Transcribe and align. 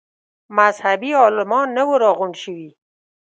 مذهبي 0.57 1.11
عالمان 1.21 1.67
نه 1.77 1.83
وه 1.89 1.97
راغونډ 2.03 2.35
شوي. 2.43 2.69